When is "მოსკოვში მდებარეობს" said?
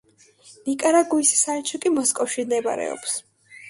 2.01-3.19